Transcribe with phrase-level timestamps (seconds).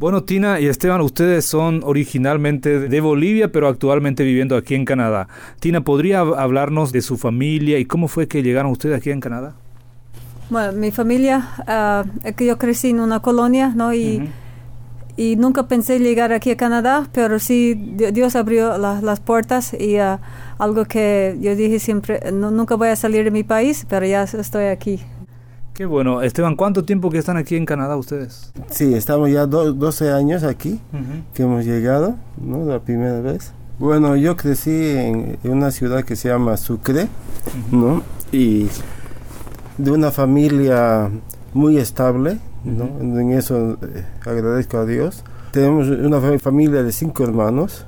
[0.00, 5.28] Bueno, Tina y Esteban, ustedes son originalmente de Bolivia, pero actualmente viviendo aquí en Canadá.
[5.60, 9.54] Tina, ¿podría hablarnos de su familia y cómo fue que llegaron ustedes aquí en Canadá?
[10.50, 13.94] Bueno, mi familia, uh, que yo crecí en una colonia, ¿no?
[13.94, 14.28] Y
[15.16, 20.18] y nunca pensé llegar aquí a Canadá, pero sí Dios abrió las puertas y uh,
[20.58, 24.64] algo que yo dije siempre, nunca voy a salir de mi país, pero ya estoy
[24.66, 25.00] aquí.
[25.74, 26.22] Qué bueno.
[26.22, 28.52] Esteban, ¿cuánto tiempo que están aquí en Canadá ustedes?
[28.70, 30.80] Sí, estamos ya 12 años aquí,
[31.34, 32.64] que hemos llegado, ¿no?
[32.64, 33.52] La primera vez.
[33.80, 37.08] Bueno, yo crecí en, una ciudad que se llama Sucre,
[37.72, 38.02] ¿no?
[38.30, 38.68] Y
[39.76, 41.10] de una familia
[41.54, 45.24] muy estable, en eso eh, agradezco a Dios.
[45.52, 47.86] Tenemos una familia de cinco hermanos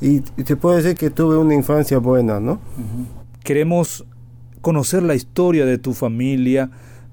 [0.00, 2.60] y, te puedo decir que tuve una infancia buena, ¿no?
[3.44, 4.04] Queremos
[4.60, 6.70] conocer la historia de tu familia.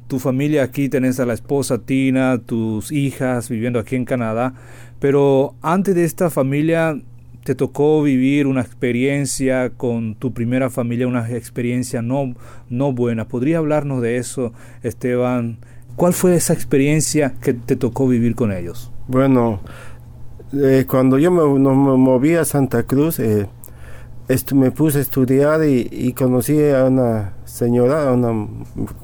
[0.08, 4.54] Tu familia aquí tenés a la esposa Tina, tus hijas viviendo aquí en Canadá,
[5.00, 6.98] pero antes de esta familia
[7.44, 12.36] te tocó vivir una experiencia con tu primera familia, una experiencia no,
[12.70, 13.28] no buena.
[13.28, 14.54] ¿Podría hablarnos de eso,
[14.84, 15.58] Esteban?
[15.96, 18.92] ¿Cuál fue esa experiencia que te tocó vivir con ellos?
[19.08, 19.60] Bueno,
[20.54, 23.48] eh, cuando yo me, moví a Santa Cruz, eh,
[24.54, 28.48] me puse a estudiar y, conocí a una señora, una,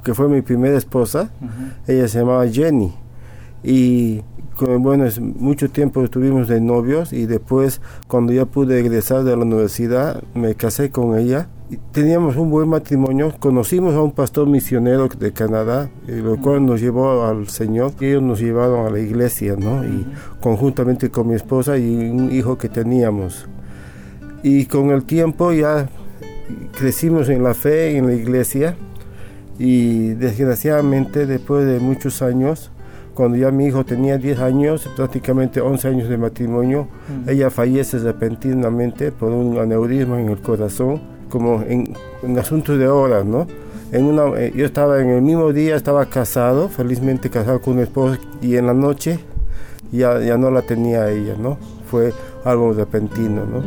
[0.03, 1.31] que fue mi primera esposa.
[1.87, 2.93] Ella se llamaba Jenny.
[3.63, 4.21] Y
[4.79, 9.43] bueno, es, mucho tiempo estuvimos de novios y después cuando ya pude egresar de la
[9.43, 11.49] universidad me casé con ella.
[11.91, 17.25] Teníamos un buen matrimonio, conocimos a un pastor misionero de Canadá, lo cual nos llevó
[17.25, 17.91] al Señor.
[17.99, 19.83] Ellos nos llevaron a la iglesia, ¿no?
[19.83, 20.05] Y
[20.39, 23.47] conjuntamente con mi esposa y un hijo que teníamos.
[24.43, 25.89] Y con el tiempo ya
[26.77, 28.75] crecimos en la fe, en la iglesia,
[29.59, 32.71] y desgraciadamente después de muchos años,
[33.13, 36.87] cuando ya mi hijo tenía 10 años, prácticamente 11 años de matrimonio,
[37.27, 41.93] ella fallece repentinamente por un aneurisma en el corazón, como en,
[42.23, 43.47] en asunto de horas, ¿no?
[43.91, 47.83] En una, eh, yo estaba en el mismo día, estaba casado, felizmente casado con una
[47.83, 49.19] esposa, y en la noche
[49.91, 51.57] ya, ya no la tenía ella, ¿no?
[51.89, 53.63] Fue algo repentino, ¿no?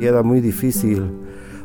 [0.00, 1.02] Y era muy difícil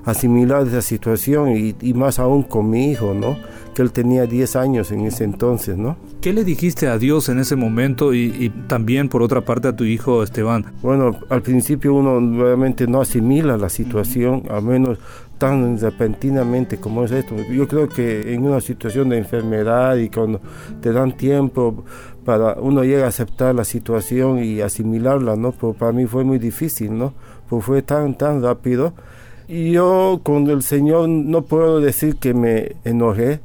[0.06, 3.38] asimilar esa situación y, más aún con mi hijo, ¿no?
[3.74, 5.98] Que él tenía 10 años en ese entonces, ¿no?
[6.21, 9.86] ¿Qué le dijiste a Dios en ese momento y, también por otra parte a tu
[9.86, 10.66] hijo Esteban?
[10.81, 15.00] Bueno, al principio uno realmente no asimila la situación, al menos
[15.38, 17.36] tan repentinamente como es esto.
[17.50, 20.42] Yo creo que en una situación de enfermedad y cuando
[20.81, 21.86] te dan tiempo
[22.25, 25.54] para uno llega a aceptar la situación y asimilarla, ¿no?
[25.54, 27.13] Pero para mí fue muy difícil, ¿no?
[27.48, 28.94] Pues fue tan, tan rápido
[29.50, 33.39] yo con el Señor no puedo decir que me enojé,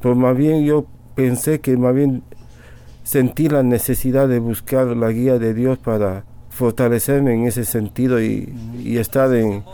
[0.00, 0.86] pero más bien yo
[1.18, 2.22] pensé que más bien
[3.02, 8.54] sentí la necesidad de buscar la guía de Dios para fortalecerme en ese sentido y,
[8.96, 9.64] estar en,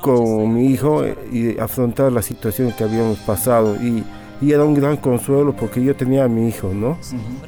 [0.00, 4.02] con mi hijo y afrontar la situación que habíamos pasado y,
[4.40, 6.98] y era un gran consuelo porque yo tenía a mi hijo, ¿no?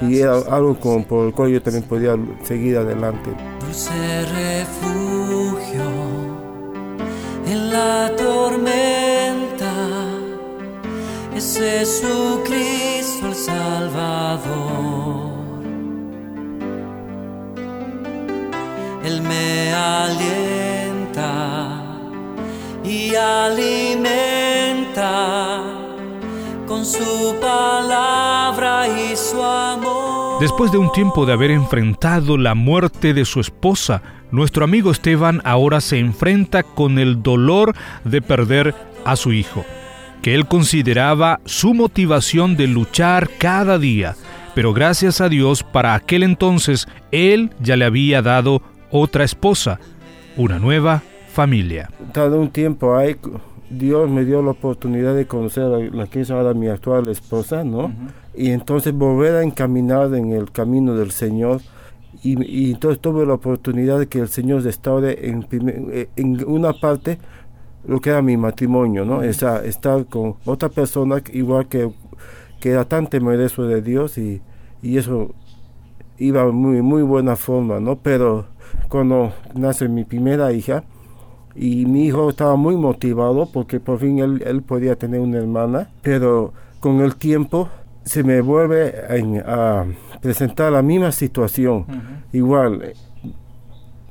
[0.01, 3.31] Y era algo con, por el cual yo también podía seguir adelante.
[3.59, 3.91] Dulce
[4.27, 5.83] refugio
[7.51, 9.34] en la tormenta
[11.45, 14.45] es Jesucristo el Salvador.
[19.05, 21.03] Él me alienta
[22.83, 24.55] y alimenta
[26.67, 30.41] con su palabra y su amor.
[30.41, 34.01] Después de un tiempo de haber enfrentado la muerte de su esposa,
[34.31, 37.75] nuestro amigo Esteban ahora se enfrenta con el dolor
[38.05, 38.75] de perder
[39.05, 39.67] a su hijo,
[40.25, 44.17] que él consideraba su motivación de luchar cada día.
[44.55, 49.79] Pero gracias a Dios, para aquel entonces, él ya le había dado otra esposa,
[50.39, 51.91] una nueva familia.
[52.15, 53.17] Dado un tiempo ahí,
[53.69, 57.63] Dios me dio la oportunidad de conocer a la que es ahora mi actual esposa,
[57.63, 57.93] ¿no?
[58.35, 61.61] Y entonces volver a encaminar en el camino del Señor.
[62.23, 65.47] Y, entonces tuve la oportunidad de que el Señor restaure en,
[65.93, 67.19] eh, en una parte
[67.87, 69.23] lo que era mi matrimonio, ¿no?
[69.23, 71.91] Esa, estar con otra persona igual que,
[72.61, 74.43] que era tan temeroso de Dios y,
[74.83, 75.35] y eso
[76.19, 77.97] iba muy, muy buena forma, ¿no?
[77.97, 78.47] Pero
[78.89, 80.85] cuando nace mi primera hija
[81.55, 85.91] y mi hijo estaba muy motivado porque por fin él, él podía tener una hermana,
[86.03, 87.69] pero con el tiempo
[88.05, 88.95] se me vuelve
[89.47, 89.85] a,
[90.21, 91.87] presentar la misma situación.
[92.33, 92.95] Igual,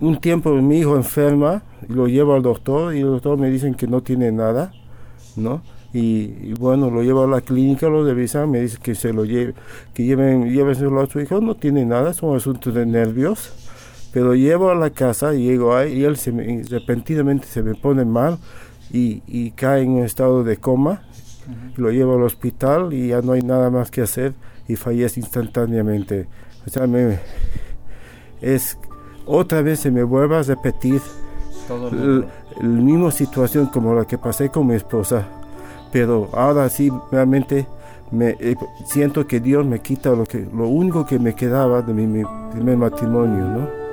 [0.08, 3.88] un tiempo mi hijo enferma, lo llevo al doctor y el doctor me dicen que
[3.88, 4.74] no tiene nada,
[5.36, 5.62] ¿no?
[5.94, 9.54] Y, bueno, lo llevo a la clínica, lo revisan, me dice que se lo lleve,
[9.94, 13.54] que lleven, llévenselo a su hijo, no tiene nada, son asuntos de nervios
[14.14, 16.32] pero llevo a la casa, y llego ahí y él se
[16.70, 18.38] repentinamente se me pone mal
[18.92, 21.02] y, cae en un estado de coma.
[21.76, 24.34] Lo llevo al hospital y ya no hay nada más que hacer
[24.68, 26.28] y fallece instantáneamente.
[26.66, 27.18] O sea, me,
[28.40, 28.78] es
[29.26, 31.02] otra vez se me vuelve a repetir
[31.70, 35.26] la misma situación como la que pasé con mi esposa.
[35.92, 37.68] Pero ahora sí, realmente
[38.12, 38.56] me, eh,
[38.86, 42.24] siento que Dios me quita lo, que, lo único que me quedaba de mi, mi
[42.52, 43.84] primer matrimonio, ¿no?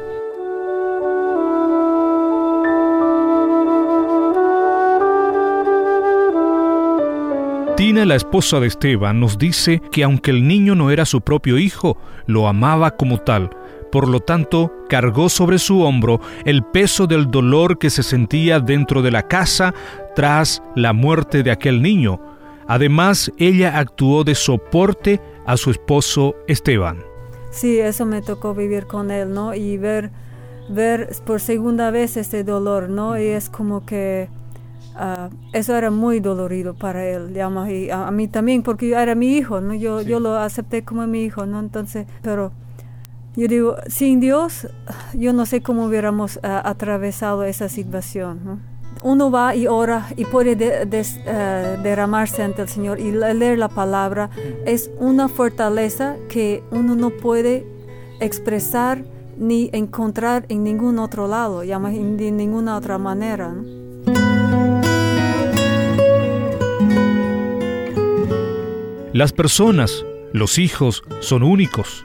[7.77, 11.57] Tina, la esposa de Esteban, nos dice que aunque el niño no era su propio
[11.57, 13.49] hijo, lo amaba como tal.
[13.91, 19.03] Por lo tanto, cargó sobre su hombro el peso del dolor que se sentía dentro
[19.03, 19.75] de la casa
[20.15, 22.21] tras la muerte de aquel niño.
[22.67, 26.99] Además, ella actuó de soporte a su esposo Esteban.
[27.51, 29.55] Sí, eso me tocó vivir con él, ¿no?
[29.55, 30.11] Y ver,
[30.69, 33.19] ver por segunda vez este dolor, ¿no?
[33.19, 34.29] Y es como que
[35.03, 39.37] Ah, eso era muy dolorido para él, digamos, y a, mí también, porque era mi
[39.37, 39.73] hijo, ¿no?
[39.75, 41.61] Yo, yo lo acepté como mi hijo, ¿no?
[41.61, 42.53] Entonces, pero
[43.37, 44.69] yo digo, sin Dios,
[45.15, 48.71] yo no sé cómo hubiéramos ah, atravesado esa situación, ¿no?
[49.03, 50.53] Uno va y ora y puede
[51.27, 54.31] ah, derramarse ante el Señor y leer la palabra.
[54.67, 57.67] Es una fortaleza que uno no puede
[58.21, 59.05] expresar
[59.39, 63.55] ni encontrar en ningún otro lado, digamos, de ninguna otra manera.
[69.13, 72.05] Las personas, los hijos, son únicos,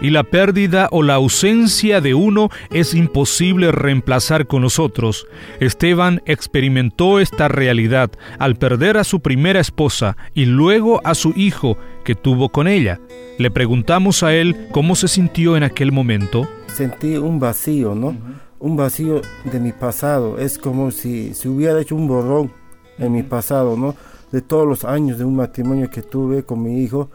[0.00, 5.26] y la pérdida o la ausencia de uno es imposible reemplazar con nosotros.
[5.60, 11.76] Esteban experimentó esta realidad al perder a su primera esposa y luego a su hijo
[12.04, 13.00] que tuvo con ella.
[13.38, 16.48] Le preguntamos a él cómo se sintió en aquel momento.
[16.74, 18.16] Sentí un vacío, ¿no?
[18.58, 20.38] Un vacío de mi pasado.
[20.38, 22.52] Es como si se hubiera hecho un borrón
[22.98, 23.94] en mi pasado, ¿no?
[24.32, 27.10] de todos los años de un matrimonio que tuve con mi hijo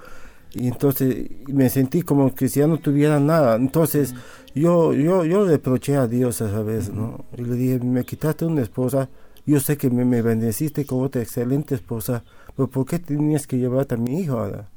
[0.54, 3.56] y entonces me sentí como que si ya no tuviera nada.
[3.56, 4.14] Entonces
[4.54, 7.26] yo, yo, yo reproché a Dios esa vez, ¿no?
[7.38, 9.10] Y le dije, me quitaste una esposa,
[9.46, 12.24] yo sé que me, me bendeciste con otra excelente esposa,
[12.56, 14.70] pero ¿por qué tenías que llevarte a mi hijo ahora?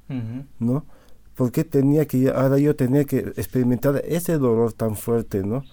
[0.59, 0.85] ¿No?
[1.35, 5.65] ¿Por qué tenía que, ahora yo tenía que experimentar ese dolor tan fuerte, ¿no?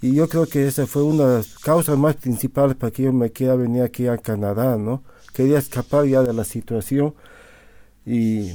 [0.00, 3.12] Y yo creo que esa fue una de las causas más principales para que yo
[3.12, 5.02] me quiera venir aquí a Canadá, ¿no?
[5.32, 7.14] quería escapar ya de la situación
[8.04, 8.52] y,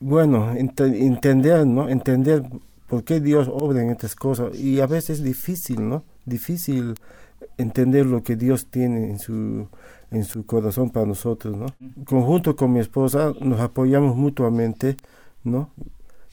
[0.00, 1.88] bueno, entender, ¿no?
[1.88, 2.42] Entender
[2.88, 4.58] por qué Dios obra en estas cosas.
[4.58, 6.04] Y a veces es difícil, ¿no?
[6.26, 6.94] Difícil
[7.58, 9.68] entender lo que Dios tiene en su,
[10.10, 11.66] en su corazón para nosotros, ¿no?
[12.04, 14.96] Conjunto con mi esposa nos apoyamos mutuamente,
[15.44, 15.70] ¿no?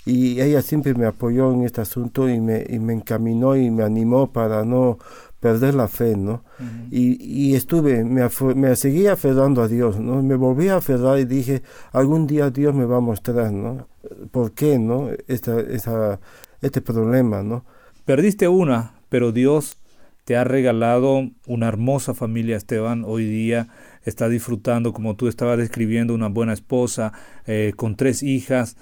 [0.06, 3.84] y ella siempre me apoyó en este asunto y me, y me encaminó y me
[3.84, 4.98] animó para no
[5.40, 6.44] perder la fe, ¿no?
[6.92, 10.22] y, y, estuve, me, me seguí aferrando a Dios, ¿no?
[10.22, 11.62] Me volví a aferrar y dije,
[11.94, 13.88] algún día Dios me va a mostrar, ¿no?
[14.32, 15.10] ¿Por qué, no?
[15.28, 16.20] Esta, esta,
[16.62, 17.64] este problema, ¿no?
[18.04, 19.78] Perdiste una, pero Dios
[20.26, 23.04] te ha regalado una hermosa familia, Esteban.
[23.06, 23.70] Hoy día
[24.04, 27.14] está disfrutando, como tú estabas describiendo, una buena esposa
[27.48, 28.76] eh, con tres hijas.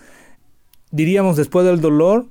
[0.92, 2.26] Diríamos, después del dolor,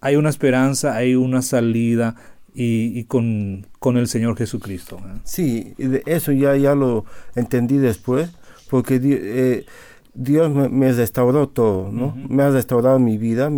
[0.00, 2.14] hay una esperanza, hay una salida
[2.58, 4.96] y, con, con, el Señor Jesucristo.
[4.96, 5.20] ¿eh?
[5.24, 5.74] Sí,
[6.06, 8.30] eso ya, ya lo entendí después,
[8.70, 9.66] porque eh,
[10.14, 12.16] Dios me, restauró todo, ¿no?
[12.28, 13.50] Me ha restaurado mi vida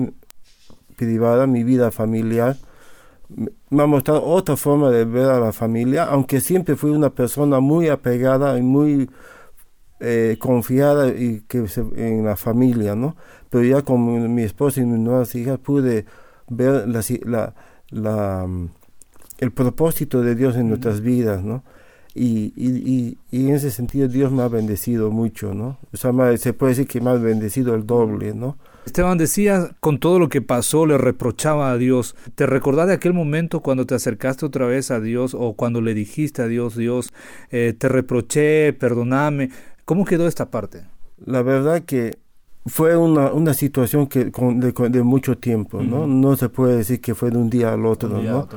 [0.97, 2.57] privada, mi vida familiar.
[3.71, 7.61] Me ha mostrado otra forma de ver a la familia, aunque siempre fui una persona
[7.61, 9.09] muy apegada y muy
[10.00, 13.17] eh, confiada y que en la familia, ¿no?
[13.50, 16.07] Pero ya con mi esposa y mis nuevas hijas pude
[16.49, 17.55] ver la, la,
[17.90, 18.49] la
[19.38, 21.64] el propósito de Dios en nuestras vidas, ¿no?
[22.14, 25.78] Y, y, y, en ese sentido Dios me ha bendecido mucho, ¿no?
[25.92, 28.59] O sea, se puede decir que me ha bendecido el doble, ¿no?
[28.87, 32.16] Esteban decía, con todo lo que pasó, le reprochaba a Dios.
[32.35, 35.95] ¿Te recordás de aquel momento cuando te acercaste otra vez a Dios o cuando le
[35.95, 37.12] dijiste a Dios, Dios,
[37.50, 39.50] eh, te reproché, perdóname?
[39.85, 40.85] ¿Cómo quedó esta parte?
[41.25, 42.18] La verdad que
[42.69, 46.07] fue una, una situación que de, mucho tiempo, ¿no?
[46.07, 48.49] No se puede decir que fue de un día al otro, ¿no?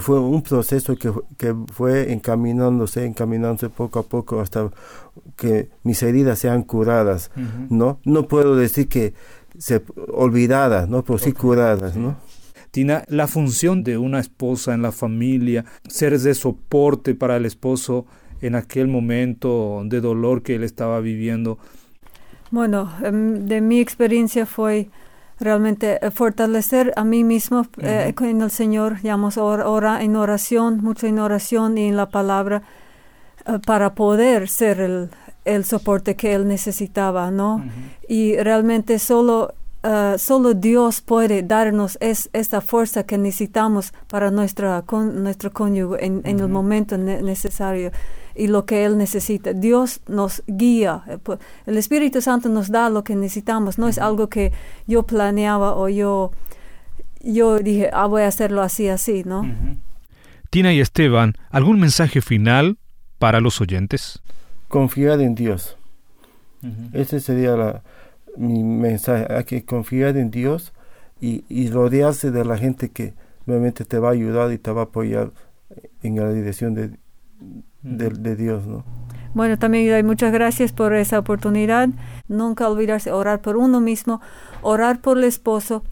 [0.00, 4.70] fue un proceso que, que, fue encaminándose, encaminándose poco a poco hasta
[5.36, 7.30] que mis heridas sean curadas,
[7.68, 7.98] ¿no?
[8.04, 9.14] No puedo decir que
[9.58, 11.04] se olvidadas, ¿no?
[11.04, 12.16] Pero sí curadas, ¿no?
[12.70, 18.06] Tina, la función de una esposa en la familia, ser de soporte para el esposo
[18.40, 21.58] en aquel momento de dolor que él estaba viviendo,
[22.52, 24.90] bueno, em, de mi experiencia fue
[25.40, 31.06] realmente eh, fortalecer a mí mismo eh, en el Señor, digamos, ora, en oración, mucho
[31.06, 32.62] en oración y en la palabra,
[33.46, 35.10] eh, para poder ser el,
[35.46, 37.64] el, soporte que Él necesitaba, ¿no?
[38.06, 39.54] Y realmente solo,
[40.18, 46.22] solo Dios puede darnos es, esta fuerza que necesitamos para nuestra, con, nuestro cónyuge en,
[46.24, 47.90] en el momento necesario
[48.34, 49.52] y lo que Él necesita.
[49.52, 51.02] Dios nos guía.
[51.06, 51.18] Eh,
[51.66, 53.78] el Espíritu Santo nos da lo que necesitamos.
[53.78, 54.52] No es algo que
[54.86, 56.32] yo planeaba o yo,
[57.20, 59.44] yo dije, ah, voy a hacerlo así, así, ¿no?
[60.50, 62.78] Tina y Esteban, ¿algún mensaje final
[63.18, 64.20] para los oyentes?
[64.68, 65.76] Confiar en Dios.
[66.92, 67.82] Ese sería la,
[68.36, 69.26] mi mensaje.
[69.32, 70.72] Hay que confiar en Dios
[71.20, 73.14] y, y rodearse de la gente que
[73.46, 75.32] realmente te va a ayudar y te va a apoyar
[76.02, 76.90] en la dirección de,
[77.82, 78.84] de, Dios, ¿no?
[79.34, 81.88] Bueno, también muchas gracias por esa oportunidad.
[82.28, 84.20] Nunca olvidarse orar por uno mismo,
[84.60, 85.82] orar por el esposo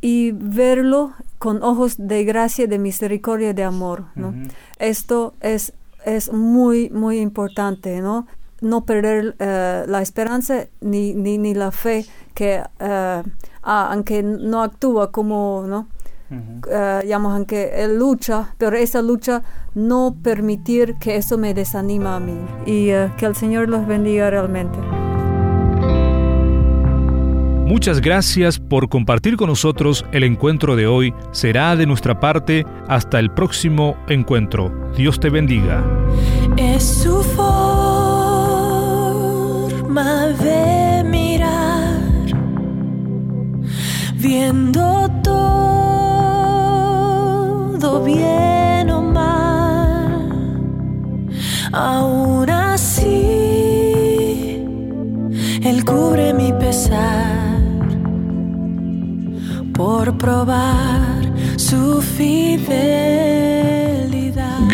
[0.00, 4.34] y verlo con ojos de gracia, de misericordia, de amor, ¿no?
[4.78, 5.72] Esto es,
[6.04, 8.26] es muy, muy importante, ¿no?
[8.60, 13.22] No perder eh, la esperanza ni, ni, ni, la fe que, eh,
[13.62, 15.88] ah, aunque no actúa como, ¿no?
[16.30, 16.60] Uh
[17.12, 19.42] aunque él lucha, pero esa lucha
[19.74, 22.38] no permitir que eso me desanima a mí.
[22.66, 24.78] Y eh, que el Señor los bendiga realmente.
[27.70, 31.14] Muchas gracias por compartir con nosotros el encuentro de hoy.
[31.30, 34.90] Será de nuestra parte hasta el próximo encuentro.
[34.96, 35.84] Dios te bendiga.
[36.56, 37.22] Es su